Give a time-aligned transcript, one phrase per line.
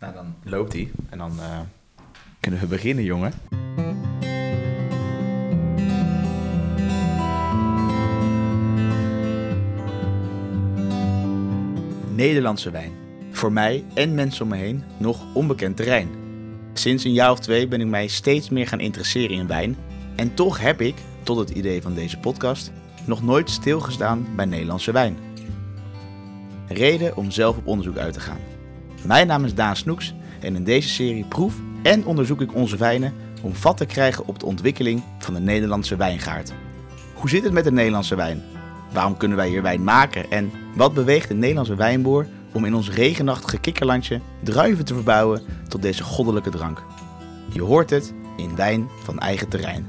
[0.00, 0.90] Nou, dan loopt hij.
[1.10, 1.60] En dan eh,
[2.40, 3.32] kunnen we beginnen, jongen.
[12.14, 12.92] Nederlandse wijn.
[13.30, 16.08] Voor mij en mensen om me heen nog onbekend terrein.
[16.72, 19.76] Sinds een jaar of twee ben ik mij steeds meer gaan interesseren in wijn.
[20.16, 22.72] En toch heb ik, tot het idee van deze podcast,
[23.06, 25.16] nog nooit stilgestaan bij Nederlandse wijn.
[26.68, 28.59] Reden om zelf op onderzoek uit te gaan.
[29.02, 33.14] Mijn naam is Daan Snoeks en in deze serie proef en onderzoek ik onze wijnen
[33.42, 36.52] om vat te krijgen op de ontwikkeling van de Nederlandse wijngaard.
[37.14, 38.42] Hoe zit het met de Nederlandse wijn?
[38.92, 40.30] Waarom kunnen wij hier wijn maken?
[40.30, 45.82] En wat beweegt de Nederlandse wijnboer om in ons regenachtige kikkerlandje druiven te verbouwen tot
[45.82, 46.82] deze goddelijke drank?
[47.52, 49.86] Je hoort het in Wijn van Eigen Terrein.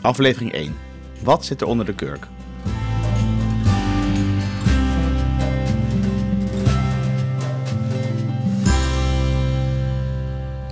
[0.00, 0.76] Aflevering 1.
[1.22, 2.26] Wat zit er onder de kurk?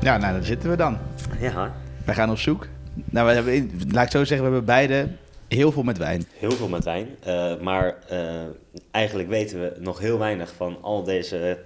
[0.06, 0.98] Ja, nou, daar zitten we dan.
[1.40, 1.74] Ja,
[2.04, 2.66] Wij gaan op zoek.
[3.04, 5.08] Nou, we hebben, laat ik zo zeggen, we hebben beide
[5.48, 6.24] heel veel met wijn.
[6.32, 7.08] heel veel met wijn.
[7.22, 8.44] Eh, maar eh,
[8.90, 11.64] eigenlijk weten we nog heel weinig van al deze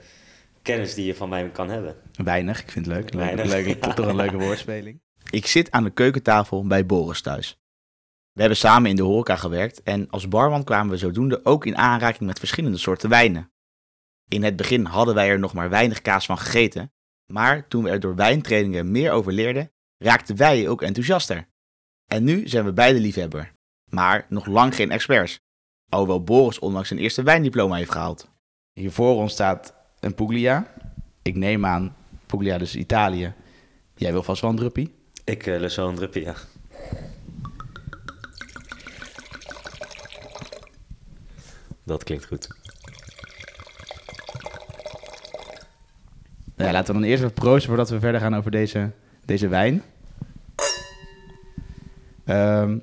[0.63, 1.95] kennis die je van wijn kan hebben.
[2.25, 3.15] Weinig, ik vind het leuk.
[3.15, 3.93] leuk, Weinig, leuk ja.
[3.93, 5.01] Toch een leuke woordspeling.
[5.31, 7.59] Ik zit aan de keukentafel bij Boris thuis.
[8.33, 11.77] We hebben samen in de horeca gewerkt en als barman kwamen we zodoende ook in
[11.77, 13.53] aanraking met verschillende soorten wijnen.
[14.29, 16.93] In het begin hadden wij er nog maar weinig kaas van gegeten,
[17.31, 21.49] maar toen we er door wijntrainingen meer over leerden, raakten wij ook enthousiaster.
[22.07, 23.53] En nu zijn we beide liefhebber,
[23.91, 25.41] maar nog lang geen experts.
[25.89, 28.29] Alhoewel Boris onlangs zijn eerste wijndiploma heeft gehaald.
[28.73, 30.73] Hier voor ons staat een Puglia.
[31.23, 33.35] Ik neem aan, Puglia dus Italië.
[33.95, 34.95] Jij wil vast wel een druppie?
[35.25, 36.35] Ik uh, lust wel een druppie, ja.
[41.85, 42.49] Dat klinkt goed.
[46.67, 48.91] Ja, laten we dan eerst even proosten voordat we verder gaan over deze,
[49.25, 49.83] deze wijn.
[52.25, 52.79] Ehm,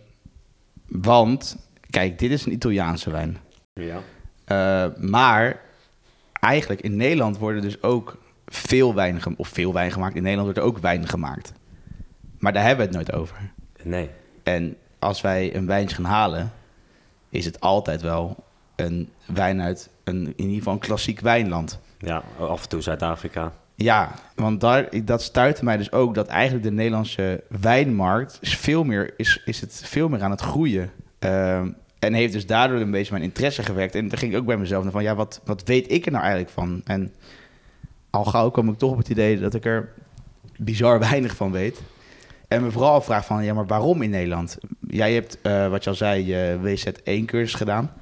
[0.87, 1.57] want,
[1.89, 3.37] kijk, dit is een Italiaanse wijn.
[3.73, 3.99] Ja.
[4.45, 5.61] Eh, maar
[6.31, 10.15] eigenlijk in Nederland worden dus ook veel wijn, of veel wijn gemaakt.
[10.15, 11.53] In Nederland wordt er ook wijn gemaakt.
[12.39, 13.51] Maar daar hebben we het nooit over.
[13.83, 14.09] Nee.
[14.43, 16.51] En als wij een wijntje gaan halen,
[17.29, 18.43] is het altijd wel
[18.75, 21.79] een wijn uit een, in ieder geval een klassiek wijnland.
[21.97, 23.53] Ja, af en toe Zuid-Afrika.
[23.79, 28.83] Ja, want daar, dat stuitte mij dus ook dat eigenlijk de Nederlandse wijnmarkt is, veel
[28.83, 30.91] meer, is, is het veel meer aan het groeien.
[31.19, 33.95] Ehm, en heeft dus daardoor een beetje mijn interesse gewekt.
[33.95, 36.11] En toen ging ik ook bij mezelf naar van, ja, wat, wat weet ik er
[36.11, 36.81] nou eigenlijk van?
[36.85, 37.13] En
[38.09, 39.93] al gauw kwam ik toch op het idee dat ik er
[40.57, 41.81] bizar weinig van weet.
[42.47, 44.57] En me vooral afvraag van, ja, maar waarom in Nederland?
[44.87, 47.93] Jij hebt, eh, wat je al zei, je WZ1-cursus gedaan.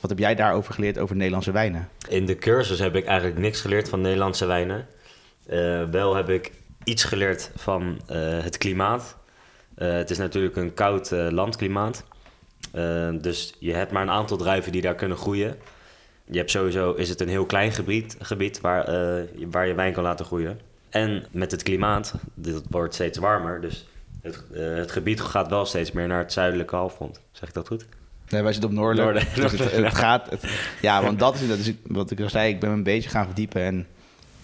[0.00, 1.88] Wat heb jij daarover geleerd over Nederlandse wijnen?
[2.08, 4.86] In de cursus heb ik eigenlijk niks geleerd van Nederlandse wijnen.
[5.46, 6.52] Eh, wel heb ik
[6.84, 9.16] iets geleerd van eh, het klimaat.
[9.74, 12.04] Eh, het is natuurlijk een koud landklimaat.
[13.20, 15.56] Dus je hebt maar een aantal druiven die daar kunnen groeien.
[16.24, 19.92] Je hebt sowieso, is het een heel klein gebied, gebied waar, je- waar je wijn
[19.92, 20.60] kan laten groeien.
[20.90, 23.86] En met het klimaat, dit wordt steeds warmer, dus
[24.22, 27.20] het, het gebied gaat wel steeds meer naar het zuidelijke halfrond.
[27.32, 27.86] Zeg ik dat goed?
[28.28, 29.04] Nee, wij zitten op Noorden.
[29.04, 29.22] Noorden.
[29.34, 30.30] Dus het, het gaat.
[30.30, 30.44] Het,
[30.80, 32.52] ja, want dat is, dat is wat ik al zei.
[32.52, 33.62] Ik ben me een beetje gaan verdiepen.
[33.62, 33.86] En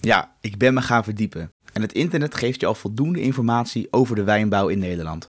[0.00, 1.52] ja, ik ben me gaan verdiepen.
[1.72, 5.26] En het internet geeft je al voldoende informatie over de wijnbouw in Nederland.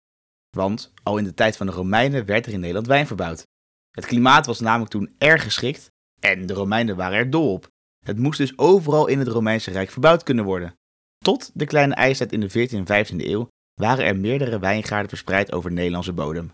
[0.57, 3.47] Want al in de tijd van de Romeinen werd er in Nederland wijn verbouwd.
[3.91, 7.69] Het klimaat was namelijk toen erg geschikt en de Romeinen waren er dol op.
[8.07, 10.75] Het moest dus overal in het Romeinse Rijk verbouwd kunnen worden.
[11.19, 15.53] Tot de kleine ijstijd in de 14e en 15e eeuw waren er meerdere wijngaarden verspreid
[15.53, 16.53] over Nederlandse bodem.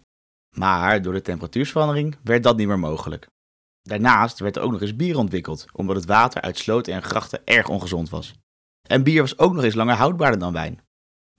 [0.57, 3.27] Maar door de temperatuursverandering werd dat niet meer mogelijk.
[3.83, 7.41] Daarnaast werd er ook nog eens bier ontwikkeld, omdat het water uit sloten en grachten
[7.45, 8.35] erg ongezond was.
[8.89, 10.81] En bier was ook nog eens langer houdbaarder dan wijn.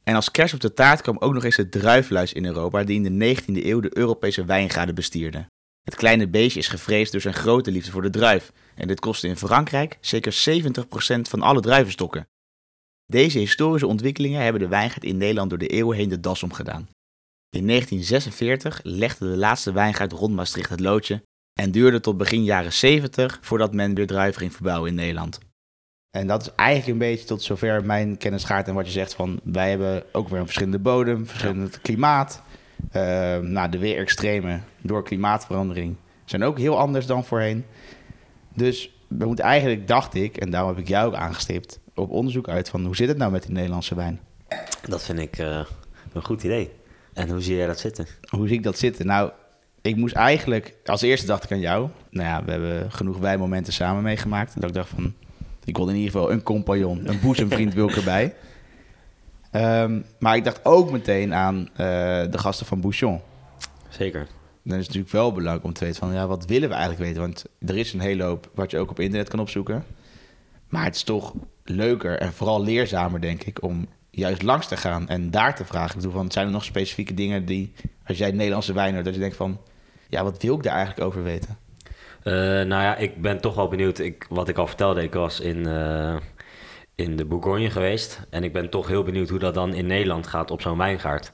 [0.03, 3.03] En als kers op de taart kwam ook nog eens de druifluis in Europa, die
[3.03, 5.46] in de 19e eeuw de Europese wijngaarden bestierde.
[5.81, 9.28] Het kleine beestje is gevreesd door zijn grote liefde voor de druif, en dit kostte
[9.28, 12.28] in Frankrijk zeker 70% van alle druivenstokken.
[13.06, 16.90] Deze historische ontwikkelingen hebben de wijngaard in Nederland door de eeuwen heen de das omgedaan.
[17.49, 21.23] In 1946 legde de laatste wijngaard rond Maastricht het loodje
[21.53, 25.40] en duurde tot begin jaren 70 voordat men weer druiven ging verbouwen in Nederland.
[26.12, 29.14] En dat is eigenlijk een beetje tot zover mijn kennis gaat en wat je zegt
[29.14, 32.42] van wij hebben ook weer een verschillende bodem, verschillend klimaat.
[32.96, 35.96] Uh, nou, de weerextremen door klimaatverandering
[36.26, 37.66] zijn ook heel anders dan voorheen.
[38.53, 42.48] Dus we moeten eigenlijk, dacht ik, en daarom heb ik jou ook aangestipt, op onderzoek
[42.50, 44.20] uit van hoe zit het nou met die Nederlandse wijn?
[44.88, 45.66] Dat vind ik uh,
[46.14, 46.72] een goed idee.
[47.14, 48.08] En hoe zie jij dat zitten?
[48.30, 49.06] Hoe zie ik dat zitten?
[49.06, 49.32] Nou,
[49.81, 50.75] ik moest eigenlijk...
[50.85, 51.89] Als eerste dacht ik aan jou.
[52.09, 54.53] Nou ja, we hebben genoeg wijnmomenten samen meegemaakt.
[54.55, 55.13] Dat ik dacht van...
[55.63, 58.33] Ik wilde in ieder geval een compagnon, een boezemvriend wil ik erbij.
[59.51, 61.78] Ehm, maar ik dacht ook meteen aan eh,
[62.31, 63.22] de gasten van Bouchon.
[63.89, 64.28] Zeker.
[64.63, 67.03] Dan is het natuurlijk wel belangrijk om te weten van, ja, wat willen we eigenlijk
[67.03, 67.22] weten?
[67.22, 69.85] Want er is een hele hoop wat je ook op internet kan opzoeken.
[70.69, 71.33] Maar het is toch
[71.63, 75.89] leuker en vooral leerzamer, denk ik, om juist langs te gaan en daar te vragen.
[75.89, 77.73] Ik bedoel, van, zijn er nog specifieke dingen die,
[78.05, 79.59] als jij Nederlandse wijn hoort, dat je denkt van,
[80.11, 81.58] ja, wat wil ik daar eigenlijk over weten?
[82.23, 83.99] Uh, nou ja, ik ben toch wel benieuwd.
[83.99, 86.16] Ik, wat ik al vertelde, ik was in, uh,
[86.96, 88.19] in de Bourgogne geweest.
[88.29, 91.31] En ik ben toch heel benieuwd hoe dat dan in Nederland gaat op zo'n wijngaard.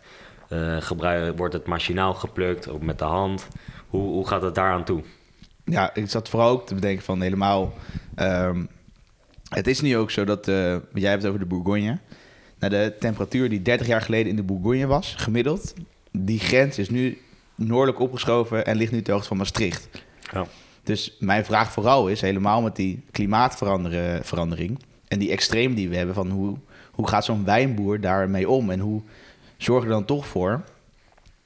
[0.49, 3.47] Uh, gebruik, wordt het machinaal geplukt, ook met de hand?
[3.87, 5.03] Hoe, hoe gaat het daaraan toe?
[5.63, 7.73] Ja, ik zat vooral ook te bedenken van helemaal...
[8.15, 8.67] Um,
[9.49, 11.97] het is nu ook zo dat, jij hebt het over de Bourgogne...
[12.59, 15.73] Nou, de temperatuur die 30 jaar geleden in de Bourgogne was, gemiddeld...
[16.11, 17.17] die grens is nu
[17.57, 19.89] noordelijk opgeschoven en ligt nu ter hoogte van Maastricht.
[20.31, 20.45] Ja.
[20.83, 26.15] Dus mijn vraag vooral is, helemaal met die klimaatverandering en die extreem die we hebben,
[26.15, 26.57] van hoe,
[26.91, 28.69] hoe gaat zo'n wijnboer daarmee om?
[28.69, 29.01] En hoe
[29.57, 30.63] zorg je er dan toch voor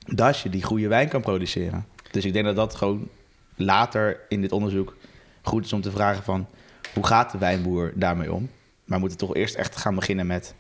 [0.05, 1.85] dat je die goede wijn kan produceren?
[2.11, 3.07] Dus ik denk dat dat gewoon
[3.55, 4.95] later in dit onderzoek
[5.41, 6.47] goed is om te vragen van
[6.93, 8.49] hoe gaat de wijnboer daarmee om?
[8.85, 10.55] Maar we moeten toch eerst echt gaan beginnen met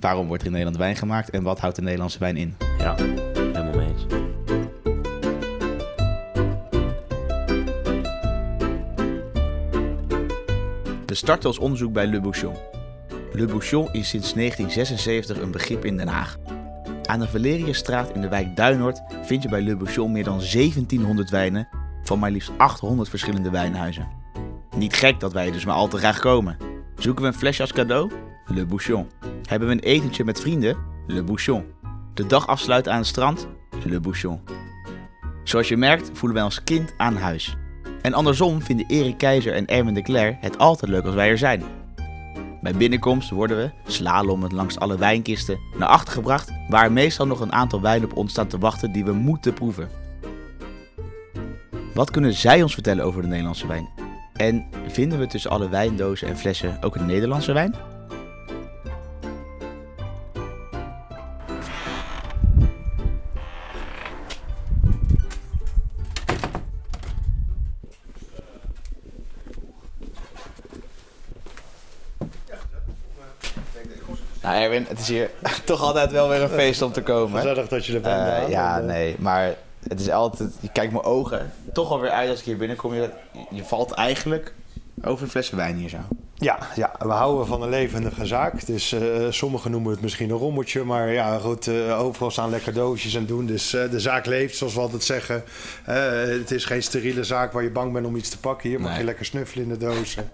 [0.00, 2.56] waarom wordt er in Nederland wijn gemaakt en wat houdt de Nederlandse wijn in?
[2.78, 2.96] Ja,
[11.08, 12.54] We starten ons onderzoek bij Le Bouchon.
[13.32, 16.36] Le Bouchon is sinds 1976 een begrip in Den Haag.
[17.02, 21.30] Aan de Valeriusstraat in de wijk Duinoord vind je bij Le Bouchon meer dan 1700
[21.30, 21.68] wijnen
[22.02, 24.08] van maar liefst 800 verschillende wijnhuizen.
[24.76, 26.56] Niet gek dat wij dus maar al te graag komen.
[26.96, 28.12] Zoeken we een flesje als cadeau?
[28.46, 29.06] Le Bouchon.
[29.42, 30.76] Hebben we een etentje met vrienden?
[31.06, 31.64] Le Bouchon.
[32.14, 33.48] De dag afsluiten aan het strand?
[33.84, 34.40] Le Bouchon.
[35.44, 37.56] Zoals je merkt voelen wij ons kind aan huis.
[38.08, 41.38] En andersom vinden Erik Keizer en Erwin de Cler het altijd leuk als wij er
[41.38, 41.62] zijn.
[42.60, 47.52] Bij binnenkomst worden we, slalommend langs alle wijnkisten, naar achter gebracht, waar meestal nog een
[47.52, 49.88] aantal wijnen op ons staan te wachten die we moeten proeven.
[51.94, 53.88] Wat kunnen zij ons vertellen over de Nederlandse wijn?
[54.32, 57.74] En vinden we tussen alle wijndozen en flessen ook een Nederlandse wijn?
[74.48, 75.30] Nou Erwin, het is hier
[75.64, 77.40] toch altijd wel weer een feest om te komen.
[77.40, 78.26] Gezellig dat je er bent.
[78.28, 79.54] Uh, ja, nee, maar
[79.88, 82.94] het is altijd, je kijkt mijn ogen toch alweer uit als ik hier binnenkom.
[82.94, 83.10] Je,
[83.50, 84.54] je valt eigenlijk
[85.04, 85.98] over een flesje wijn hier zo.
[86.40, 88.66] Ja, ja, we houden van een levendige zaak.
[88.66, 89.00] Dus uh,
[89.30, 90.84] sommigen noemen het misschien een rommeltje.
[90.84, 93.46] Maar ja, goed, uh, overal staan lekker doosjes en doen.
[93.46, 95.44] Dus uh, de zaak leeft, zoals we altijd zeggen.
[96.38, 98.68] het is geen steriele zaak waar je bang bent om iets te pakken.
[98.68, 98.98] Hier mag nee.
[98.98, 100.30] je lekker snuffelen in de dozen.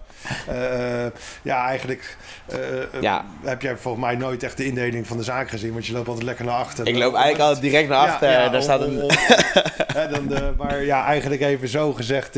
[1.41, 2.17] ja, eigenlijk
[3.01, 3.25] ja.
[3.43, 5.73] heb jij volgens mij nooit echt de indeling van de zaak gezien.
[5.73, 6.87] Want je loopt altijd lekker naar achter.
[6.87, 8.29] Ik loop eigenlijk altijd direct naar achter.
[8.29, 8.95] Ja, ja, Daar staat een...
[10.11, 12.35] dan de, maar ja, eigenlijk even zo gezegd.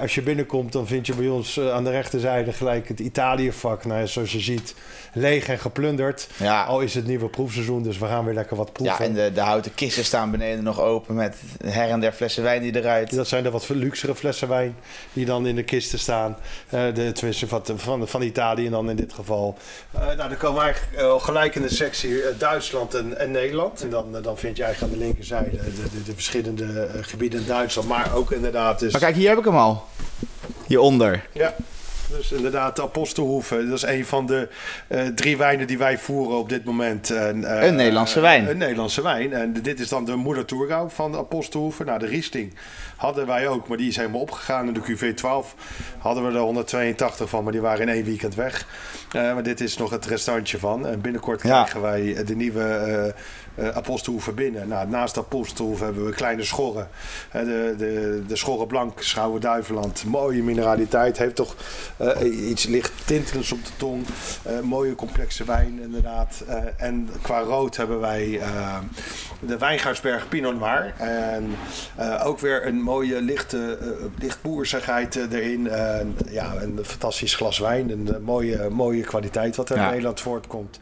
[0.00, 4.06] als je binnenkomt, dan vind je bij ons aan de rechterzijde gelijk het Italië-vak, nou,
[4.06, 4.74] zoals je ziet,
[5.12, 6.28] leeg en geplunderd.
[6.36, 6.64] Ja.
[6.64, 9.04] Al is het nieuwe proefseizoen, dus we gaan weer lekker wat proeven.
[9.04, 12.42] Ja, en de, de houten kisten staan beneden nog open met her en der flessen
[12.42, 13.14] wijn die eruit.
[13.14, 14.76] Dat zijn de wat luxere flessen wijn
[15.12, 16.36] die dan in de kisten staan.
[16.74, 19.56] Uh, de, tenminste, van, van, van Italië dan in dit geval.
[19.94, 23.82] Uh, nou, dan komen eigenlijk uh, gelijk in de sectie Duitsland en, en, Nederland.
[23.82, 27.46] En dan, dan vind je eigenlijk aan de linkerzijde de, de, de verschillende gebieden in
[27.46, 27.88] Duitsland.
[27.88, 28.78] Maar ook inderdaad...
[28.78, 28.92] Dus...
[28.92, 29.84] Maar kijk, hier heb ik hem al.
[30.66, 31.26] Hieronder.
[31.32, 31.54] Ja.
[32.16, 33.68] Dus inderdaad, de Apostelhoeven.
[33.68, 34.48] Dat is een van de
[34.88, 37.10] uh, drie wijnen die wij voeren op dit moment.
[37.10, 38.48] En, uh, een Nederlandse wijn.
[38.48, 39.32] een Nederlandse wijn.
[39.32, 41.86] En dit is dan de moeder Tourgau van de Apostelhoeven.
[41.86, 42.54] Nou, de Riesling
[42.96, 44.66] hadden wij ook, maar die is helemaal opgegaan.
[44.66, 45.58] In de QV12
[45.98, 48.66] hadden we er 182 van, maar die waren in één weekend weg.
[49.12, 50.86] Maar dit is nog het restantje van.
[50.86, 53.14] En binnenkort krijgen wij de nieuwe
[53.54, 54.68] uh, Apostelhoeven binnen.
[54.68, 56.88] Nou, naast Apostelhoeven hebben we kleine schorren.
[57.32, 60.04] De, de, de schorren blank, Schouwen Duiveland.
[60.04, 61.18] Mooie mineraliteit.
[61.18, 61.56] Heeft toch
[62.00, 64.06] uh, iets licht tintelends op de tong.
[64.62, 66.44] mooie complexe wijn inderdaad.
[66.76, 68.40] en qua rood hebben wij
[69.40, 70.92] de Wijngaardsberg Pinot Noir.
[70.96, 71.54] En
[72.22, 73.78] ook weer een mooie lichte,
[74.18, 75.68] lichtboersigheid erin.
[76.30, 77.90] ja, een fantastisch glas wijn.
[77.90, 79.82] Een mooie, mooie kwaliteit wat er ja.
[79.82, 80.80] in Nederland voortkomt.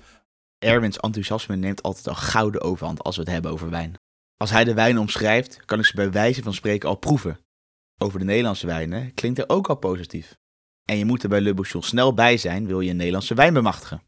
[0.60, 3.94] Erwins enthousiasme neemt altijd een gouden overhand als we het hebben over wijn.
[4.36, 7.40] Als hij de wijn omschrijft, kan ik ze bij wijze van spreken al proeven.
[7.98, 10.36] Over de Nederlandse wijnen klinkt er ook al positief.
[10.84, 14.02] En je moet er bij Le snel bij zijn, wil je een Nederlandse wijn bemachtigen.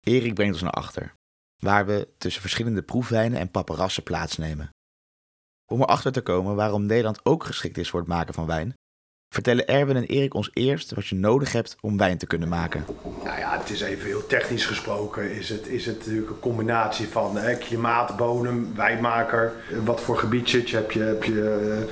[0.00, 1.14] Erik brengt ons naar achter,
[1.56, 4.68] waar we tussen verschillende proefwijnen en paparassen plaatsnemen.
[5.66, 8.74] Om erachter te komen waarom Nederland ook geschikt is voor het maken van wijn,
[9.34, 12.84] vertellen Erwin en Erik ons eerst wat je nodig hebt om wijn te kunnen maken.
[13.24, 15.30] Nou ja, het is even heel technisch gesproken.
[15.30, 19.52] Is het, is het natuurlijk een combinatie van hè, klimaat, bodem, wijnmaker.
[19.84, 20.76] Wat voor gebied zit je?
[20.76, 21.86] Heb je, heb je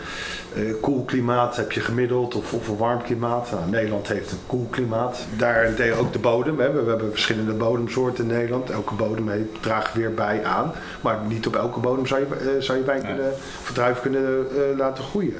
[0.57, 1.57] uh, koel klimaat?
[1.57, 3.51] Heb je gemiddeld of, of een warm klimaat?
[3.51, 5.27] Nou, Nederland heeft een koel klimaat.
[5.37, 6.59] Daar deel ook de bodem.
[6.59, 6.73] Hè.
[6.73, 8.71] We, we, hebben verschillende bodemsoorten in Nederland.
[8.71, 10.73] Elke bodem heeft, draagt weer bij aan.
[11.01, 13.33] Maar niet op elke bodem zou je, uh, zou je wijn kunnen,
[13.63, 15.37] verdruif kunnen uh, laten groeien.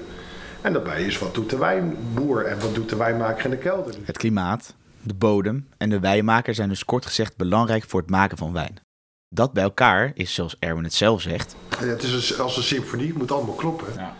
[0.63, 3.95] En daarbij is wat doet de wijnboer en wat doet de wijnmaker in de kelder.
[4.05, 8.39] Het klimaat, de bodem en de wijnmaker zijn dus kort gezegd belangrijk voor het maken
[8.39, 8.81] van wijn.
[9.29, 11.57] Dat bij elkaar is, zoals Erwin het zelf zegt...
[11.77, 13.95] Het is als een symfonie, het moet allemaal kloppen.
[13.97, 14.17] Ja.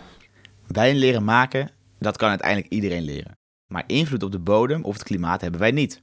[0.67, 3.37] Wijn leren maken, dat kan uiteindelijk iedereen leren.
[3.73, 6.01] Maar invloed op de bodem of het klimaat hebben wij niet.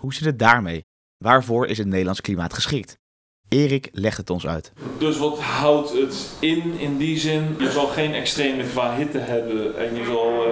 [0.00, 0.84] Hoe zit het daarmee?
[1.24, 2.98] Waarvoor is het Nederlands klimaat geschikt?
[3.48, 4.72] Erik legt het ons uit.
[4.98, 7.56] Dus wat houdt het in in die zin?
[7.58, 10.48] Je zal geen extreme qua hitte hebben en je zal uh,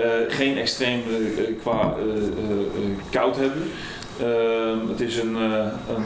[0.00, 1.96] uh, geen extreme uh, qua
[3.10, 3.70] koud hebben.
[4.20, 6.04] Ehm, het is een, een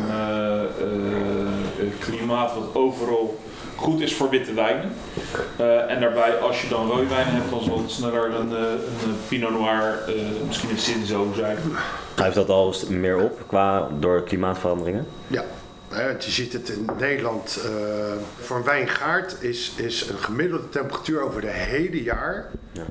[1.99, 3.41] klimaat wat overal
[3.77, 4.93] goed is voor witte wijnen.
[5.89, 9.51] en daarbij, als je dan rode wijnen hebt, dan zal het sneller een, een Pinot
[9.51, 9.99] Noir,
[10.47, 11.57] misschien een Cinzo zijn.
[12.15, 15.07] Schuift dat al meer op qua door klimaatveranderingen?
[15.27, 15.45] Ja,
[15.97, 17.59] je ziet het in Nederland.
[17.65, 22.51] Uh, voor een wijngaard is, is een gemiddelde temperatuur over de hele jaar.
[22.73, 22.85] Ja.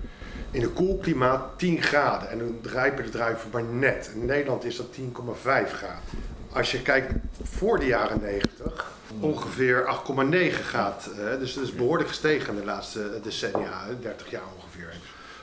[0.52, 2.30] In een koel klimaat 10 graden.
[2.30, 4.12] En dan rijpen de druiven maar net.
[4.16, 5.04] In Nederland is dat 10,5
[5.42, 6.00] graden.
[6.52, 7.12] Als je kijkt
[7.44, 11.12] voor de jaren 90, ongeveer 8,9 graden.
[11.20, 14.94] Uh, dus dat is behoorlijk gestegen de laatste decennia, 30 jaar ongeveer.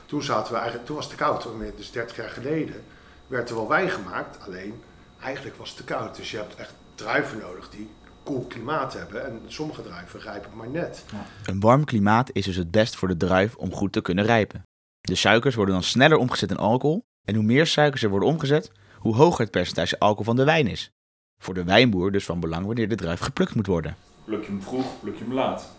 [0.05, 1.47] Toen, zaten we eigenlijk, toen was het te koud.
[1.77, 2.83] Dus 30 jaar geleden
[3.27, 4.37] werd er wel wijn gemaakt.
[4.45, 4.83] Alleen
[5.21, 6.15] eigenlijk was het te koud.
[6.15, 7.89] Dus je hebt echt druiven nodig die
[8.23, 9.25] koel klimaat hebben.
[9.25, 11.05] En sommige druiven rijpen maar net.
[11.45, 14.63] Een warm klimaat is dus het best voor de druif om goed te kunnen rijpen.
[15.01, 17.03] De suikers worden dan sneller omgezet in alcohol.
[17.27, 20.67] En hoe meer suikers er worden omgezet, hoe hoger het percentage alcohol van de wijn
[20.67, 20.91] is.
[21.43, 23.95] Voor de wijnboer dus van belang wanneer de druif geplukt moet worden.
[24.25, 25.71] Pluk je hem vroeg, pluk je hem laat.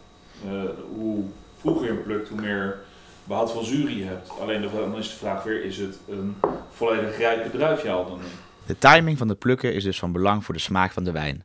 [0.47, 0.63] Uh,
[0.95, 1.25] hoe
[1.57, 2.81] vroeger je hem plukt, hoe meer
[3.25, 4.31] behoud van zuur je hebt.
[4.41, 6.37] Alleen dan is de vraag weer, is het een
[6.71, 8.52] volledig rijpe druif je al dan niet?
[8.73, 11.45] De timing van de plukken is dus van belang voor de smaak van de wijn.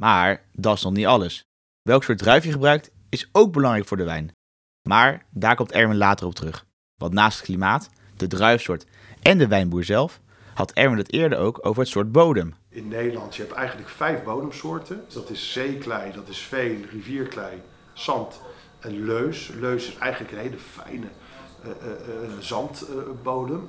[0.00, 1.44] Maar dat is nog niet alles.
[1.82, 4.32] Welk soort druif je gebruikt is ook belangrijk voor de wijn.
[4.88, 6.66] Maar daar komt Erwin later op terug.
[6.94, 8.86] Want naast het klimaat, de druifsoort
[9.22, 10.20] en de wijnboer zelf,
[10.54, 12.54] had Erwin het eerder ook over het soort bodem.
[12.68, 15.04] In Nederland je hebt eigenlijk vijf bodemsoorten.
[15.12, 18.40] Dat is zeeklei, dat is veen, rivierklei, zand
[18.80, 19.48] en leus.
[19.48, 21.08] Leus is eigenlijk een hele fijne
[22.38, 23.68] zandbodem.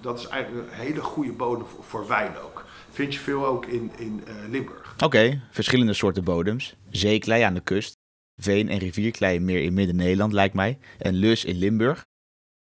[0.00, 2.64] dat is eigenlijk een hele goede bodem voor, wijn ook.
[2.90, 4.94] Vind je veel ook in, in Limburg.
[5.04, 6.76] Oké, verschillende soorten bodems.
[6.90, 7.96] Zeeklei aan de kust,
[8.36, 12.04] veen- en rivierklei meer in Midden-Nederland lijkt mij, en lus in Limburg.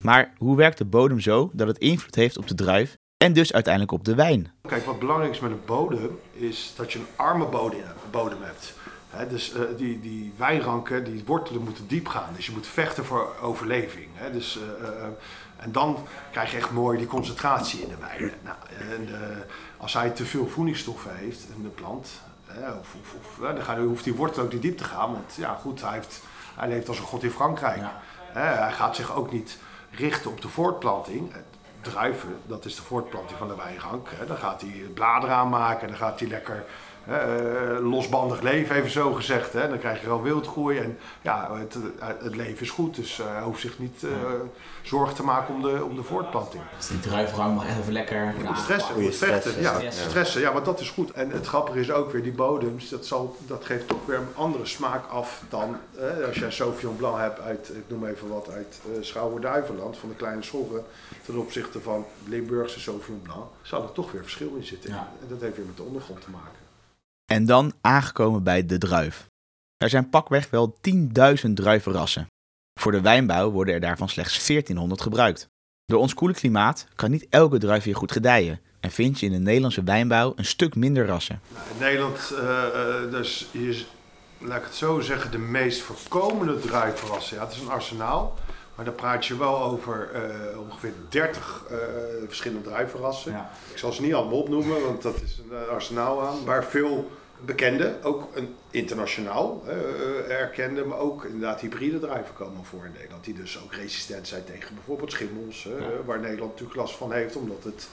[0.03, 3.53] Maar hoe werkt de bodem zo dat het invloed heeft op de druif en dus
[3.53, 4.51] uiteindelijk op de wijn?
[4.61, 7.45] Kijk, wat belangrijk is met een bodem, is dat je een arme
[8.11, 8.73] bodem hebt
[9.29, 12.33] dus uh, die, die wijnranken, die wortelen moeten diep gaan.
[12.35, 14.07] Dus je moet vechten voor overleving.
[14.31, 15.03] dus, uh,
[15.57, 15.97] en dan
[16.31, 18.31] krijg je echt mooi die concentratie in de wijn.
[18.43, 18.57] Nou,
[18.89, 19.09] en,
[19.77, 22.09] als hij te veel voedingsstoffen heeft in de plant,
[22.79, 25.11] of, of, of, dan hoeft die wortel ook niet diep te gaan.
[25.11, 26.21] Want ja, goed, hij, heeft,
[26.55, 27.81] hij leeft als een god in Frankrijk.
[28.33, 29.57] hij gaat zich ook niet
[29.91, 31.31] richten op de voortplanting
[31.81, 34.09] druiven, dat is de voortplanting van de wijnrank.
[34.27, 36.65] Dan gaat hij bladeren aanmaken, dan gaat hij lekker
[37.81, 39.53] losbandig leven, even zo gezegd.
[39.53, 39.69] Hè.
[39.69, 41.77] Dan krijg je wel wildgroei en ja, het,
[42.23, 42.95] het leven is goed.
[42.95, 44.11] Dus uh, hij hoeft zich niet uh,
[44.81, 46.63] zorgen te maken om de, om de voortplanting.
[46.77, 48.33] Dus die druivenrang mag echt even lekker...
[48.43, 50.41] Ja, stressen, stressen, ja, stressen.
[50.41, 51.11] Ja, want dat is goed.
[51.11, 54.35] En het grappige is ook weer, die bodems, dat, zal, dat geeft toch weer een
[54.35, 55.75] andere smaak af dan
[56.27, 60.15] als jij Sauvignon Blanc hebt uit, ik noem even wat, uit uh, Schouwen-Duiveland, van de
[60.15, 60.83] kleine schorren,
[61.25, 64.91] ten opzichte van Limburgse Sauvignon Blanc, zal er toch weer verschil in zitten.
[64.91, 66.60] En dat heeft weer met de ondergrond te maken.
[67.31, 69.27] En dan aangekomen bij de druif.
[69.77, 72.27] Er zijn pakweg wel 10.000 druivenrassen.
[72.79, 75.47] Voor de wijnbouw worden er daarvan slechts 1400 gebruikt.
[75.85, 79.31] Door ons koele klimaat kan niet elke druif hier goed gedijen en vind je in
[79.31, 81.41] de Nederlandse wijnbouw een stuk minder rassen.
[81.53, 83.85] Nou, in Nederland, uh, dus hier,
[84.37, 87.37] laat ik het zo zeggen, de meest voorkomende druivenrassen.
[87.37, 88.37] Ja, het is een arsenaal,
[88.75, 91.77] maar dan praat je wel over uh, ongeveer 30 uh,
[92.27, 93.31] verschillende druivenrassen.
[93.31, 93.51] Ja.
[93.71, 96.45] Ik zal ze niet allemaal opnoemen, want dat is een arsenaal aan.
[96.45, 97.11] Waar veel
[97.45, 103.23] bekende, ook een internationaal uh, erkende, maar ook inderdaad hybride druiven komen voor in Nederland.
[103.23, 105.73] Die dus ook resistent zijn tegen bijvoorbeeld schimmels, uh,
[106.05, 107.87] waar Nederland natuurlijk last van heeft, omdat het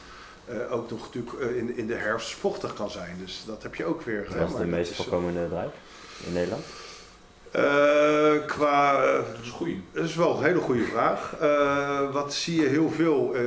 [0.51, 3.17] uh, ook nog natuurlijk in, in de herfst vochtig kan zijn.
[3.25, 4.27] Dus dat heb je ook weer.
[4.39, 5.73] Wat is de meest voorkomende druif
[6.27, 6.65] in Nederland?
[7.51, 9.03] Eh, qua...
[9.05, 9.83] eh, Dat is goeie.
[9.93, 11.35] dat is wel een hele goede vraag.
[11.41, 13.35] Eh, wat zie je heel veel?
[13.35, 13.43] eh,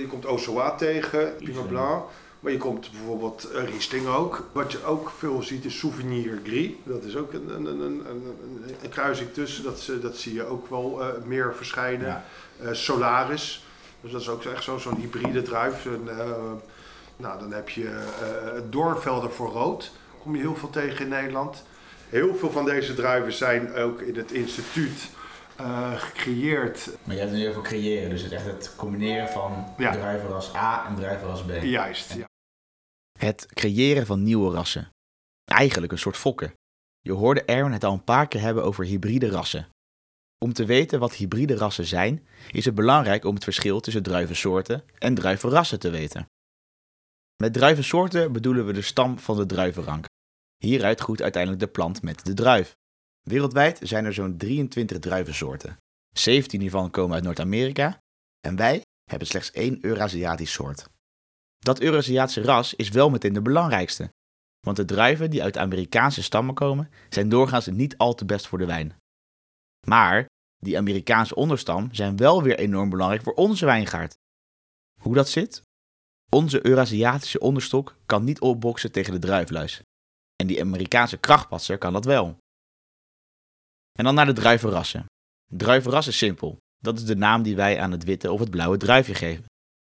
[0.00, 2.04] je komt Ozoa tegen, Pinot Blanc.
[2.44, 4.48] Maar je komt bijvoorbeeld eh, Riesling ook.
[4.52, 6.70] Wat je ook veel ziet is Souvenir Gris.
[6.82, 8.36] Dat is ook een, een, een, een,
[8.82, 9.64] een, kruising tussen.
[10.00, 12.06] Dat, zie je ook wel eh, meer verschijnen.
[12.06, 12.24] Ja.
[12.62, 13.64] Eh, Solaris.
[14.00, 15.86] Dus dat is ook echt zo- zo'n hybride druif.
[15.86, 16.08] En,
[17.16, 17.98] nou, dan heb je
[18.70, 19.92] Doornvelder voor rood.
[20.22, 21.62] Kom je heel veel tegen in Nederland.
[22.08, 25.08] Heel veel van deze druiven zijn ook in het instituut
[25.96, 26.88] gecreëerd.
[27.04, 29.90] Maar je hebt het nu over creëren, dus het echt het combineren van Ja.
[29.92, 31.50] druivenras A en druivenras B.
[31.62, 32.12] Juist.
[32.14, 32.24] Ja.
[33.18, 34.90] Het creëren van nieuwe rassen.
[35.44, 36.54] Eigenlijk een soort fokken.
[37.00, 39.68] Je hoorde Erwin het al een paar keer hebben over hybride rassen.
[40.38, 44.84] Om te weten wat hybride rassen zijn, is het belangrijk om het verschil tussen druivensoorten
[44.98, 46.26] en druivenrassen te weten.
[47.42, 50.06] Met druivensoorten bedoelen we de stam van de druivenrank.
[50.56, 52.76] Hieruit groeit uiteindelijk de plant met de druif.
[53.22, 55.76] Wereldwijd zijn er zo'n 23 druivensoorten.
[56.16, 57.98] 17 hiervan komen uit Noord-Amerika
[58.40, 60.86] en wij hebben slechts één Eurasiatisch soort.
[61.64, 64.10] Dat Eurasiatische ras is wel meteen de belangrijkste,
[64.60, 68.58] want de druiven die uit Amerikaanse stammen komen zijn doorgaans niet al te best voor
[68.58, 68.96] de wijn.
[69.86, 74.14] Maar die Amerikaanse onderstam zijn wel weer enorm belangrijk voor onze wijngaard.
[75.00, 75.62] Hoe dat zit?
[76.30, 79.82] Onze Eurasiatische onderstok kan niet opboksen tegen de druifluis.
[80.36, 82.36] En die Amerikaanse krachtpatser kan dat wel.
[83.98, 85.04] En dan naar de druivenrassen.
[85.52, 86.56] Druivenras is simpel.
[86.76, 89.44] Dat is de naam die wij aan het witte of het blauwe druifje geven.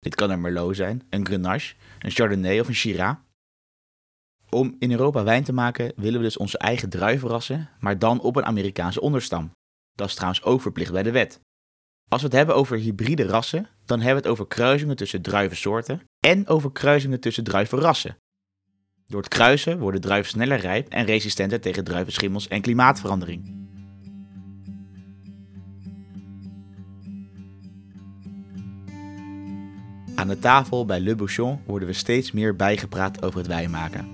[0.02, 3.16] Dit kan een Merlot zijn, een Grenache, een Chardonnay of een Shiraz.
[4.50, 8.36] Om in Europa wijn te maken willen we dus onze eigen druivenrassen, maar dan op
[8.36, 9.52] een Amerikaanse onderstam.
[9.96, 11.40] Dat is trouwens ook verplicht bij de wet.
[12.08, 16.02] Als we het hebben over hybride rassen, dan hebben we het over kruisingen tussen druivensoorten
[16.20, 18.18] en over kruisingen tussen druivenrassen.
[19.08, 23.70] Door het kruisen worden druiven sneller rijp en resistenter tegen druivenschimmels en klimaatverandering.
[30.22, 34.08] Aan de tafel bij Le Bouchon worden we steeds meer bijgepraat over het wijnmaken.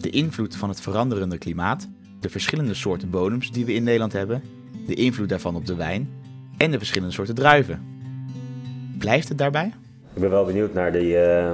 [0.00, 1.88] De invloed van het veranderende klimaat,
[2.20, 4.42] de verschillende soorten bodems die we in Nederland hebben,
[4.86, 6.10] de invloed daarvan op de wijn
[6.56, 7.82] en de verschillende soorten druiven.
[8.98, 9.72] Blijft het daarbij?
[10.18, 11.50] Ik ben wel benieuwd naar die, eh,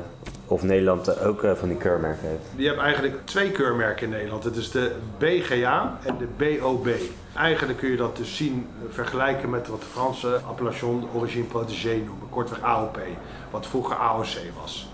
[0.46, 2.42] of Nederland ook eh, van die keurmerken heeft.
[2.56, 4.44] Je hebt eigenlijk twee keurmerken in Nederland.
[4.44, 6.88] Het is de BGA en de BOB.
[7.36, 12.28] Eigenlijk kun je dat dus zien, vergelijken met wat de Franse appellation origine protégée noemen.
[12.30, 12.98] Kortweg AOP,
[13.50, 14.88] wat vroeger AOC was.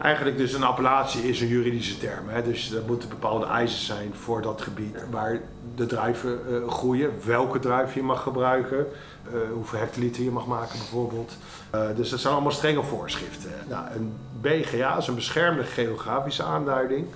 [0.00, 2.28] Eigenlijk dus een appellatie is een juridische term.
[2.28, 2.42] Hè?
[2.42, 5.40] Dus er moeten bepaalde eisen zijn voor dat gebied waar
[5.74, 7.10] de druiven eh, groeien.
[7.24, 8.86] Welke druif je mag gebruiken.
[9.32, 11.36] eh, hoeveel hectoliter je mag maken bijvoorbeeld.
[11.70, 13.50] Eh, dus dat zijn allemaal strenge voorschriften.
[13.68, 17.06] Nou, een BGA is een beschermde geografische aanduiding.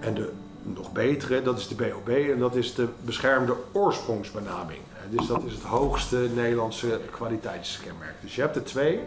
[0.00, 4.80] En de nog betere, dat is de BOB en dat is de beschermde oorsprongsbenaming.
[5.10, 8.14] Dus dat is het hoogste Nederlandse kwaliteitskenmerk.
[8.20, 9.00] Dus je hebt er twee.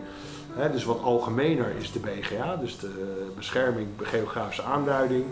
[0.57, 5.25] Hè, dus wat algemener is de BGA, dus de bescherming geografische aanduiding.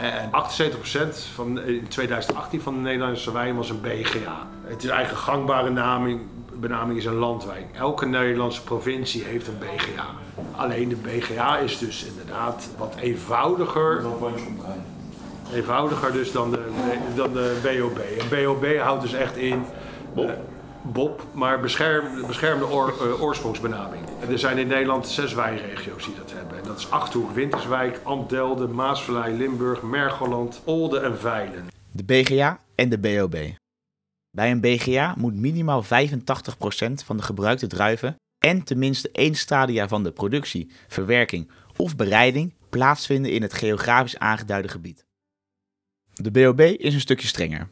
[0.00, 4.46] En 78% van, in 2018 van de Nederlandse wijn was een BGA.
[4.64, 6.20] Het is eigen gangbare naming,
[6.54, 7.66] benaming is een landwijn.
[7.72, 10.06] Elke Nederlandse provincie heeft een BGA.
[10.56, 14.04] Alleen de BGA is dus inderdaad wat eenvoudiger
[15.52, 16.64] eenvoudiger dus dan de,
[17.14, 17.98] dan de BOB.
[17.98, 19.64] En BOB houdt dus echt in.
[20.92, 24.02] Bob, maar bescherm, beschermde eh, oorsprongsbenaming.
[24.20, 26.58] En er zijn in Nederland zes wijnregio's die dat hebben.
[26.58, 31.66] En dat is Achterhoek, Winterswijk, Amdelde, Maasvallei, Limburg, Mergeland, Olde en Veilen.
[31.92, 33.36] De BGA en de BOB.
[34.30, 35.86] Bij een BGA moet minimaal 85%
[37.04, 43.32] van de gebruikte druiven en tenminste één stadia van de productie, verwerking of bereiding plaatsvinden
[43.32, 45.04] in het geografisch aangeduide gebied.
[46.12, 47.68] De BOB is een stukje strenger.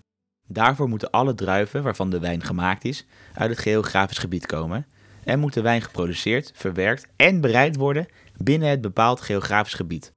[0.46, 4.86] Daarvoor moeten alle druiven waarvan de wijn gemaakt is uit het geografisch gebied komen
[5.24, 8.06] en moet de wijn geproduceerd, verwerkt en bereid worden
[8.36, 10.12] binnen het bepaald geografisch gebied.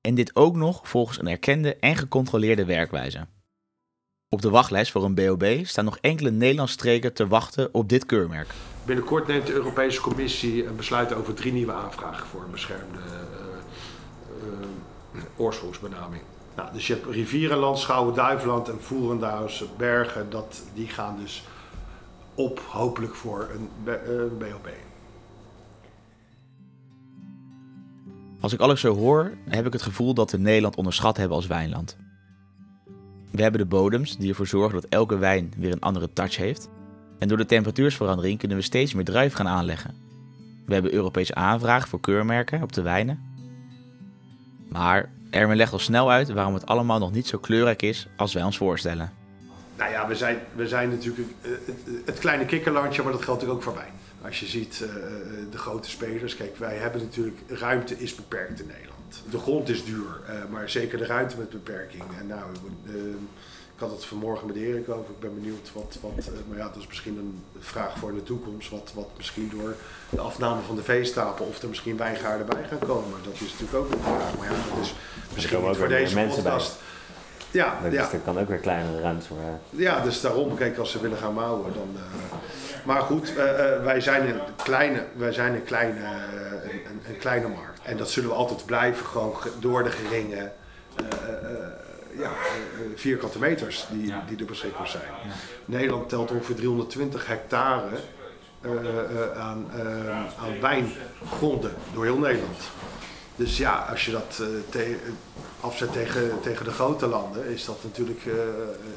[0.00, 3.26] En dit ook nog volgens een erkende en gecontroleerde werkwijze.
[4.28, 8.06] Op de wachtlijst voor een BOB staan nog enkele Nederlandse streken te wachten op dit
[8.06, 8.54] keurmerk.
[8.84, 13.14] Binnenkort neemt de Europese Commissie een besluit over drie nieuwe aanvragen voor een beschermde eh,
[15.14, 16.22] eh, oorsprongsbenaming.
[16.56, 20.30] Nou, dus je hebt rivierenland, Schouwen-Duiveland en Voerendaals, Bergen.
[20.30, 21.44] Dat, die gaan dus
[22.34, 24.68] op, hopelijk voor een, eh, een BOB.
[28.40, 31.46] Als ik alles zo hoor, heb ik het gevoel dat we Nederland onderschat hebben als
[31.46, 31.96] wijnland.
[33.30, 36.68] We hebben de bodems die ervoor zorgen dat elke wijn weer een andere touch heeft.
[37.18, 39.94] En door de temperatuursverandering kunnen we steeds meer druif gaan aanleggen.
[40.66, 43.20] We hebben Europese aanvragen voor keurmerken op de wijnen.
[44.68, 48.32] Maar Erwin legt al snel uit waarom het allemaal nog niet zo kleurrijk is als
[48.32, 49.12] wij ons voorstellen.
[49.76, 51.50] Nou ja, we zijn, we zijn natuurlijk eh,
[52.04, 54.02] het, kleine kikkerlandje, maar dat geldt natuurlijk ook voor wijn.
[54.22, 54.88] Als je ziet uh,
[55.50, 59.22] de grote spelers, kijk, wij hebben natuurlijk, ruimte is beperkt in Nederland.
[59.30, 60.20] De grond is duur,
[60.50, 62.02] maar zeker de ruimte met beperking.
[62.20, 62.42] En nou,
[63.74, 66.76] ik had het vanmorgen met Erik over, ik ben benieuwd wat, wat maar ja, dat
[66.76, 69.74] is misschien een vraag voor de toekomst, wat, wat misschien door
[70.08, 73.18] de afname van de veestapel of er misschien wijngaarden bij gaan komen.
[73.24, 74.94] Dat is natuurlijk ook een vraag, maar ja, dat is
[75.34, 76.78] misschien niet voor deze podcast.
[76.78, 77.60] Bij.
[77.62, 78.12] Ja, dus ja.
[78.12, 79.38] er kan ook weer kleinere ruimte voor.
[79.70, 81.88] Ja, dus daarom, kijk, als ze willen gaan bouwen, dan.
[81.94, 82.00] Uh,
[82.84, 87.48] maar goed, uh, uh, wij zijn een kleine, wij zijn een kleine, een, een, kleine
[87.48, 87.80] markt.
[87.82, 90.52] En dat zullen we altijd blijven, gewoon door de geringe
[92.18, 92.30] ja,
[92.94, 94.24] vierkante meters die, ja.
[94.28, 95.02] die er beschikbaar zijn.
[95.02, 95.32] Ja.
[95.64, 97.88] Nederland telt ongeveer 320 hectare
[99.36, 99.70] aan,
[100.38, 102.70] aan wijngronden door heel Nederland.
[103.36, 104.96] Dus ja, als je dat te,
[105.64, 108.34] afzet tegen, tegen de grote landen, is dat natuurlijk uh,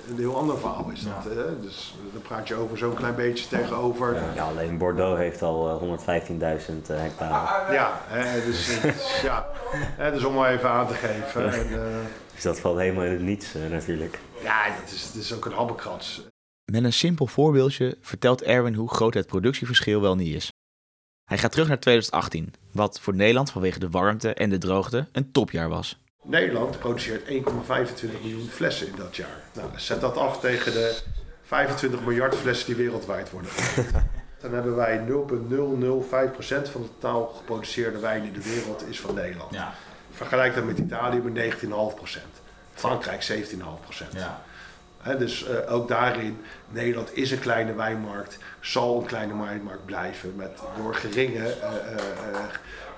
[0.10, 0.89] een heel ander verhaal.
[0.93, 4.17] Is dat, uh, dus dan praat je over zo'n klein beetje tegenover.
[4.36, 6.06] Ja, alleen Bordeaux heeft al 115.000
[6.88, 7.73] hectare.
[7.73, 9.47] Ja, hè, dus, dus, ja
[10.12, 11.53] dus om maar even aan te geven.
[11.53, 11.67] En,
[12.38, 14.19] dus dat valt helemaal in het niets natuurlijk.
[14.43, 16.21] Ja, dat is, dat is ook een habbekrats.
[16.71, 20.52] Met een simpel voorbeeldje vertelt Erwin hoe groot het productieverschil wel niet is.
[21.23, 25.32] Hij gaat terug naar 2018, wat voor Nederland vanwege de warmte en de droogte een
[25.32, 25.97] topjaar was.
[26.23, 27.32] Nederland produceert 1,25
[28.21, 29.41] miljoen flessen in dat jaar.
[29.54, 30.97] Nou, zet dat af tegen de
[31.41, 33.52] 25 miljard flessen die wereldwijd worden
[34.41, 35.08] Dan hebben wij 0,005%
[36.71, 39.54] van de totaal geproduceerde wijn in de wereld is van Nederland.
[39.54, 39.73] Ja.
[40.17, 41.67] Vergelijk dat met Italië met 19,5%.
[42.73, 43.58] Frankrijk 17,5%.
[45.03, 45.13] Ja.
[45.13, 50.60] dus uh, ook daarin, Nederland is een kleine wijnmarkt, zal een kleine wijnmarkt blijven met
[50.77, 51.69] door geringe uh,
[52.34, 52.39] uh,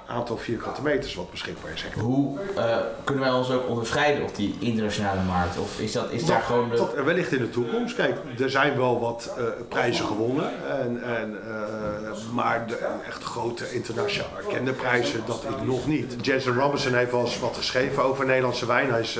[0.09, 1.85] aantal vierkante meters wat beschikbaar is.
[1.99, 5.57] Hoe uh, kunnen wij ons ook onderscheiden op die internationale markt?
[5.57, 6.75] Of is, dat, is daar gewoon de...
[6.75, 7.95] Tot, wellicht in de toekomst.
[7.95, 10.51] Kijk, er zijn wel wat uh, prijzen gewonnen.
[10.81, 16.15] En, en, uh, maar de echt grote internationaal erkende prijzen, dat is nog niet.
[16.21, 18.89] Jensen Robinson heeft wel eens wat geschreven over Nederlandse wijn.
[18.89, 19.19] Hij is,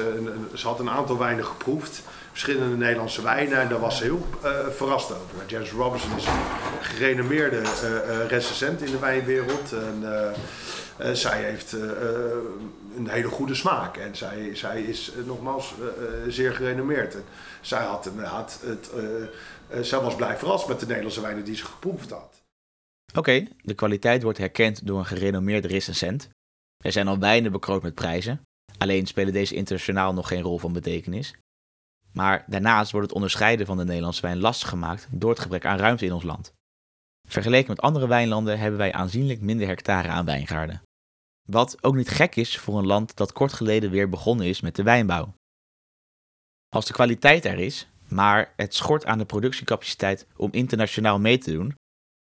[0.53, 2.01] ze had een aantal wijnen geproefd
[2.39, 3.59] verschillende Nederlandse wijnen.
[3.59, 5.45] En daar was ze heel uh, verrast over.
[5.47, 6.33] James Robinson is een
[6.81, 9.73] gerenommeerde uh, recensent in de wijnwereld.
[9.73, 10.03] En,
[11.17, 11.71] zij heeft
[12.95, 13.97] een hele goede smaak.
[13.97, 15.73] En zij, zij is nogmaals
[16.27, 17.15] zeer gerenommeerd.
[17.15, 17.23] En
[17.61, 18.89] zij, had, had het,
[19.87, 22.41] zij was blij verrast met de Nederlandse wijnen die ze geproefd had.
[23.15, 26.29] Oké, de kwaliteit wordt herkend door een gerenommeerde recensent.
[26.83, 28.41] Er zijn al wijnen bekroond met prijzen.
[28.77, 31.33] Alleen spelen deze internationaal nog geen rol van betekenis.
[32.11, 35.77] Maar daarnaast wordt het onderscheiden van de Nederlandse wijn lastig gemaakt door het gebrek aan
[35.77, 36.53] ruimte in ons land.
[37.27, 40.81] Vergeleken met andere wijnlanden hebben wij aanzienlijk minder hectare aan wijngaarden.
[41.47, 44.75] Wat ook niet gek is voor een land dat kort geleden weer begonnen is met
[44.75, 45.33] de wijnbouw.
[46.75, 51.51] Als de kwaliteit er is, maar het schort aan de productiecapaciteit om internationaal mee te
[51.51, 51.75] doen,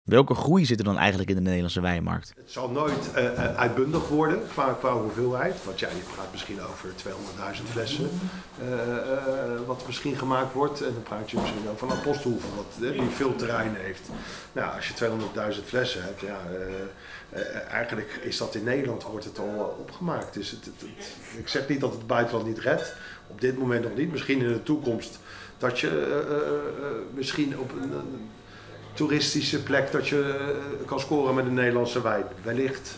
[0.06, 2.34] Welke groei zit er dan eigenlijk in de Nederlandse wijnmarkt?
[2.36, 5.64] Het zal nooit uh, uitbundig worden qua, qua hoeveelheid.
[5.64, 8.10] Want ja, je praat misschien over 200.000 flessen
[8.64, 8.68] uh,
[9.66, 10.82] wat misschien gemaakt wordt.
[10.82, 14.10] En dan praat je misschien over een apostelhoeven wat, die veel terrein heeft.
[14.52, 14.94] Nou, als je
[15.56, 16.40] 200.000 flessen hebt, ja,
[17.70, 20.34] eigenlijk is dat in Nederland wordt het al opgemaakt.
[20.34, 20.70] Dus het,
[21.38, 22.96] ik zeg niet dat het buitenland niet redt.
[23.28, 24.12] Op dit moment nog niet.
[24.12, 25.20] Misschien in de toekomst
[25.58, 26.24] dat je
[27.14, 28.30] misschien op een
[28.96, 30.36] toeristische plek dat je
[30.80, 32.26] eh, kan scoren met een Nederlandse wijn.
[32.44, 32.98] Wellicht.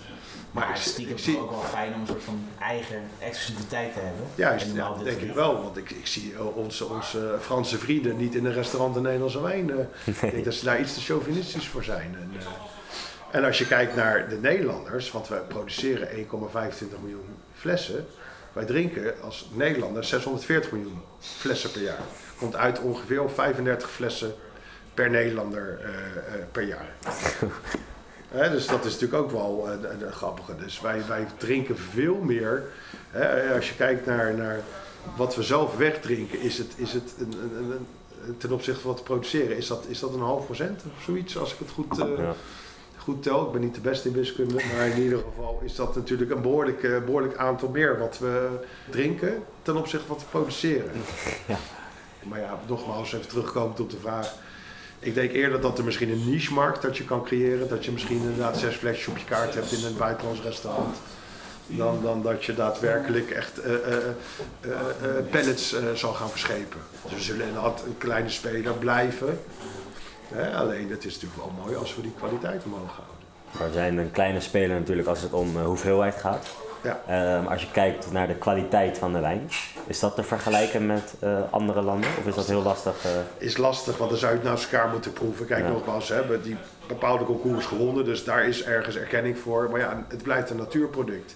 [0.51, 1.39] Maar het is ik zie...
[1.39, 4.25] ook wel fijn om een soort van eigen exclusiviteit te hebben.
[4.35, 5.61] Juist, ja, denk ik wel.
[5.63, 9.41] Want ik, ik zie eh, onze, onze Franse vrienden niet in een restaurant een Nederlandse
[9.41, 9.69] wijn.
[9.69, 9.75] Uh,
[10.23, 12.15] Ik denk dat ze daar iets te chauvinistisch voor zijn.
[12.19, 12.45] En, uh,
[13.31, 16.23] en als je kijkt naar de Nederlanders, want wij produceren 1,25
[17.01, 18.05] miljoen flessen.
[18.53, 22.01] Wij drinken als Nederlanders 640 miljoen flessen per jaar.
[22.37, 24.35] Komt uit ongeveer op 35 flessen
[24.97, 26.89] per Nederlander uh, uh, per jaar.
[28.51, 30.55] dus dat is natuurlijk ook wel een, een grappige.
[30.55, 32.63] Dus wij, wij drinken veel meer.
[33.55, 34.59] als je kijkt naar, naar
[35.15, 37.71] wat we zelf wegdrinken, is het, is het een, een,
[38.25, 41.03] een, ten opzichte van wat we produceren, is dat, is dat een half procent of
[41.03, 42.33] zoiets, als ik het goed, uh, ja.
[42.97, 43.45] goed tel.
[43.45, 46.41] Ik ben niet de beste in wiskunde, maar in ieder geval is dat natuurlijk een
[46.41, 48.49] behoorlijk, behoorlijk aantal meer wat we
[48.89, 50.91] drinken ten opzichte van wat we produceren.
[51.47, 51.57] Ja.
[52.23, 54.35] Maar ja, nogmaals, even terugkomend op de vraag
[54.99, 57.69] ik denk eerder dat er misschien een niche-markt dat je kan creëren.
[57.69, 60.95] Dat je misschien inderdaad zes flesjes op je kaart hebt in een buitenlands restaurant.
[61.67, 63.73] Dan, dan dat je daadwerkelijk echt uh,
[65.31, 66.79] pallets zal gaan verschepen.
[67.03, 69.39] Dus we zullen inderdaad een kleine speler blijven.
[70.53, 73.15] alleen het is natuurlijk wel mooi als we die kwaliteit omhoog houden.
[73.51, 76.47] Maar we zijn een kleine speler natuurlijk als het om hoeveelheid gaat.
[76.87, 77.01] Ja.
[77.37, 79.49] Ehm, als je kijkt naar de kwaliteit van de wijn,
[79.87, 82.09] is dat te vergelijken met eh, andere landen?
[82.19, 83.05] Of is dat heel lastig?
[83.05, 83.11] eh?
[83.37, 85.45] is lastig, want dan zou je het naast elkaar moeten proeven.
[85.45, 85.69] Kijk, Ja.
[85.71, 89.69] nogmaals, we hebben die bepaalde concours gewonnen, dus daar is ergens erkenning voor.
[89.71, 91.35] Maar ja, het blijft een natuurproduct.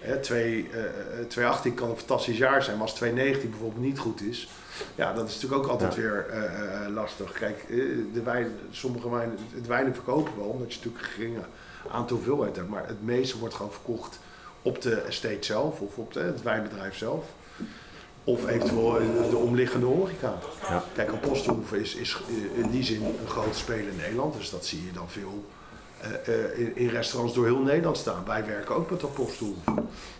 [0.00, 0.90] Hè, twee, eh, eh,
[1.28, 4.48] 2018 kan een fantastisch jaar zijn, maar als 2019 bijvoorbeeld niet goed is,
[4.94, 6.00] ja, dat is natuurlijk ook altijd Ja.
[6.00, 6.26] weer
[6.94, 7.32] lastig.
[7.32, 7.64] Kijk,
[8.12, 11.40] de wijn, sommige wijnen, het wijnen verkopen wel, omdat je natuurlijk een geringe
[11.90, 14.18] aantal hoeveelheid hebt, maar het meeste wordt gewoon verkocht
[14.66, 17.24] op de estate zelf of op de, het wijnbedrijf zelf.
[18.24, 20.38] Of eventueel in de omliggende horeca.
[20.68, 20.84] Ja.
[20.94, 21.20] Kijk, een
[21.72, 22.16] is, is
[22.54, 24.34] in die zin een grote speler in Nederland.
[24.36, 25.44] Dus dat zie je dan veel
[26.00, 28.24] eh, eh, in, in restaurants door heel Nederland staan.
[28.26, 29.02] Wij werken ook met.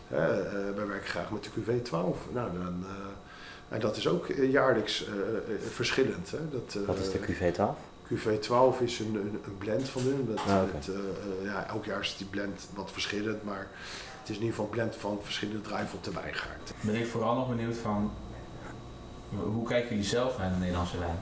[0.08, 2.32] Eh, eh, wij werken graag met de QV12.
[2.32, 6.30] Nou, dan, eh, en dat is ook eh, jaarlijks eh, eh, verschillend.
[6.30, 6.38] Hè?
[6.50, 7.94] Dat, eh, Wat is de QV12?
[8.12, 10.26] QV12 is een, een, een blend van hun.
[10.28, 13.66] Dat, Ah, het, eh, eh, ja, elk jaar is die blend wat verschillend, maar
[14.26, 16.72] het is in ieder geval een blend van verschillende druiven op de wijngaard.
[16.80, 18.12] Ben ik vooral nog benieuwd van,
[19.52, 21.18] hoe kijken jullie zelf naar de Nederlandse wijn?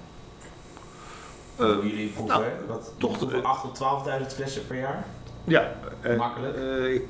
[1.56, 5.04] Eh, Hoe jullie proeven, nou, wat, toch toch de- 8 tot 12.000 flessen per jaar?
[5.44, 6.56] Ja, eh, Makkelijk.
[6.56, 7.02] eh, ik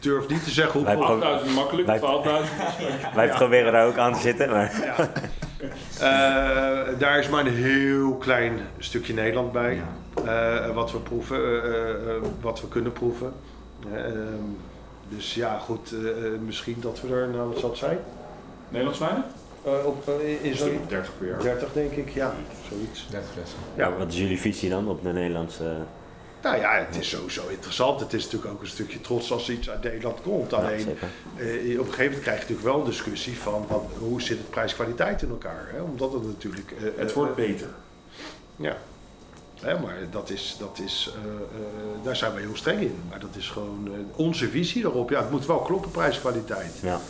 [0.00, 0.98] durf niet te zeggen hoeveel.
[0.98, 2.54] pro- 8000 makkelijk, Wij- 12.000.
[3.14, 5.08] Wij proberen daar ook aan te zitten, maar Ja.
[6.00, 9.82] Eh, daar is maar een heel klein stukje Nederland bij.
[10.24, 13.32] eh, wat we proeven, eh, eh, eh, wat we kunnen proeven.
[15.10, 17.98] Dus ja, goed, eh, eh, misschien dat we er, nou wat zal het zijn?
[18.68, 19.24] Nederlands wijnen?
[19.64, 20.04] Eh, op,
[20.52, 21.42] zo'n 30 per jaar.
[21.42, 22.34] 30 denk ik, ja,
[22.68, 23.06] zoiets.
[23.10, 23.58] 30 flessen.
[23.74, 23.96] ja.
[23.96, 25.76] wat is jullie visie dan op de Nederlandse...
[26.42, 28.00] Nou ja, het is sowieso interessant.
[28.00, 30.52] Het is natuurlijk ook een stukje trots als iets uit Nederland komt.
[30.52, 30.86] Alleen,
[31.36, 34.38] eh, op een gegeven moment krijg je natuurlijk wel een discussie van wat, hoe zit
[34.38, 35.68] het prijs-kwaliteit in elkaar.
[35.72, 35.80] Hè?
[35.80, 36.72] Omdat het natuurlijk...
[36.78, 37.68] eh, Het wordt beter.
[38.56, 38.76] Ja.
[39.60, 42.94] Hè, maar dat is, dat is, eh, eh, daar zijn wij heel streng in.
[43.10, 45.10] Maar dat is gewoon eh, onze visie erop.
[45.10, 46.78] Ja, het moet wel kloppen, prijs-kwaliteit.
[46.82, 47.00] Ja.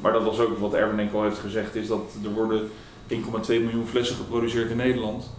[0.00, 2.68] Maar dat was ook wat Erwin al heeft gezegd, is dat er worden
[3.08, 3.16] 1,2
[3.60, 5.30] miljoen flessen geproduceerd in Nederland.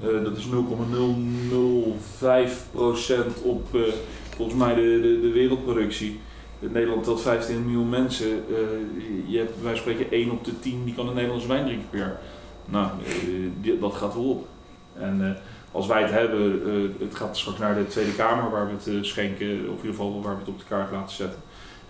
[0.00, 3.80] Eh, dat is 0,005% op eh,
[4.36, 6.20] volgens mij de, de, de wereldproductie.
[6.60, 8.26] In Nederland telt 15 miljoen mensen.
[8.48, 8.54] Eh,
[9.26, 11.98] je hebt, wij spreken 1 op de 10 die kan een Nederlandse wijn drinken per
[11.98, 12.20] jaar.
[12.64, 12.88] Nou,
[13.60, 14.46] die- dat gaat wel op.
[14.98, 15.30] En eh,
[15.72, 18.86] als wij het hebben, eh, het gaat straks naar de Tweede Kamer waar we het
[18.86, 21.40] eh, schenken, of in ieder geval waar we het op de kaart laten zetten.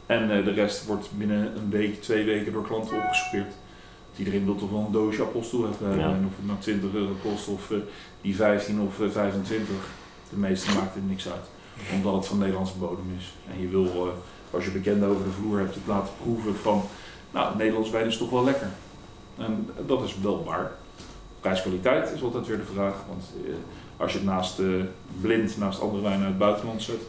[0.08, 3.54] En eh, de rest wordt binnen een week, twee weken door klanten opgespeerd.
[4.16, 5.98] Iedereen wil toch wel een doosje appelstoel hebben.
[5.98, 6.06] Ja.
[6.06, 7.72] En of het nou 20 euro kost of
[8.20, 9.68] die 15 of eh, 25.
[10.30, 11.46] De meeste maakt het niks uit.
[11.94, 13.34] Omdat het van Nederlandse bodem is.
[13.52, 14.14] En je wil,
[14.50, 16.82] als je bekenden over de vloer hebt, het laten proeven van...
[17.30, 18.68] Nou, Nederlands wijn is toch wel lekker.
[19.36, 20.72] En dat is wel waar.
[21.40, 23.04] Prijskwaliteit is altijd weer de vraag.
[23.06, 23.54] Want eh,
[23.96, 24.84] als je het naast eh,
[25.20, 27.00] blind, naast andere wijnen uit het buitenland zet,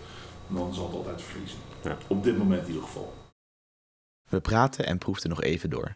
[0.47, 1.59] dan zal het altijd verliezen.
[1.83, 1.97] Ja.
[2.07, 3.13] Op dit moment in ieder geval.
[4.29, 5.95] We praten en proefden nog even door.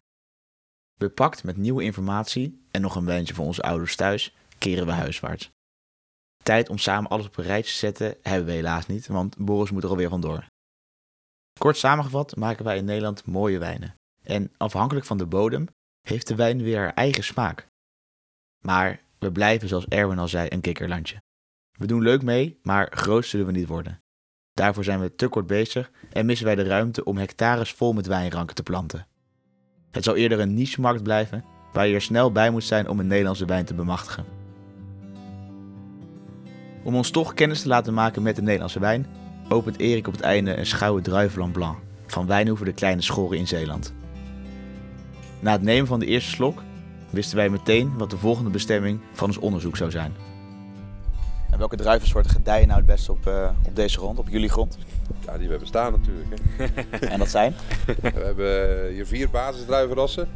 [1.00, 5.52] Bepakt met nieuwe informatie en nog een wijntje voor onze ouders thuis, keren we huiswaarts.
[6.44, 9.72] Tijd om samen alles op een rijtje te zetten hebben we helaas niet, want Boris
[9.72, 10.46] moet er alweer vandoor.
[11.60, 13.96] Kort samengevat maken wij in Nederland mooie wijnen.
[14.24, 15.68] En afhankelijk van de bodem
[16.02, 17.68] heeft de wijn weer haar eigen smaak.
[18.64, 21.22] Maar we blijven, zoals Erwin al zei, een kikkerlandje.
[21.78, 24.02] We doen leuk mee, maar groot zullen we niet worden.
[24.54, 28.08] Daarvoor zijn we te kort bezig en missen wij de ruimte om hectares vol met
[28.08, 29.08] wijnranken te planten.
[29.92, 33.08] Het zal eerder een niche-markt blijven, waar je er snel bij moet zijn om een
[33.08, 34.26] Nederlandse wijn te bemachtigen.
[36.84, 39.08] Om ons toch kennis te laten maken met de Nederlandse wijn,
[39.50, 43.48] opent Erik op het einde een schouwe druivenland blanc van Wijnhoeven de Kleine Schoren in
[43.48, 43.94] Zeeland.
[45.40, 46.64] Na het nemen van de eerste slok
[47.14, 50.14] wisten wij meteen wat de volgende bestemming van ons onderzoek zou zijn.
[51.50, 53.28] En welke druivensoorten gedijen nou het beste op,
[53.66, 54.78] op deze grond, op jullie grond?
[55.26, 56.28] Ja, die we hebben staan natuurlijk.
[56.58, 56.66] Hè.
[57.14, 57.54] En dat zijn?
[58.02, 60.28] We hebben hier vier basisdruivenrassen.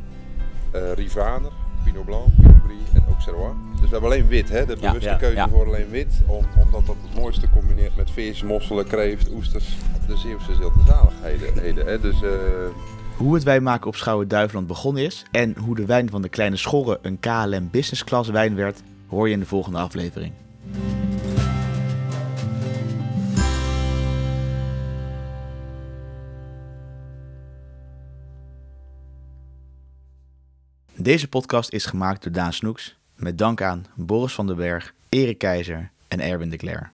[0.71, 1.51] Eh Rivaner,
[1.83, 3.53] Pinot Blanc, Pinot Gris en Auxerrois.
[3.71, 4.65] Dus we hebben alleen wit, hè?
[4.65, 5.49] de Ja, bewuste ja, keuze ja.
[5.49, 6.13] voor alleen wit.
[6.25, 9.77] Om, omdat dat het mooiste combineert met vis, mosselen, kreeft, oesters.
[10.07, 11.85] De Zeeuwse zilte zaligheden.
[11.85, 11.99] Hè?
[11.99, 12.29] Dus eh,
[13.17, 16.57] Hoe het wijnmaken op Schouwen Duiveland begonnen is en hoe de wijn van de Kleine
[16.57, 20.33] Schorre een KLM Business Class wijn werd, hoor je in de volgende aflevering.
[30.95, 35.37] Deze podcast is gemaakt door Daan Snoeks, met dank aan Boris van den Berg, Erik
[35.37, 36.85] Keizer en Erwin de Cler.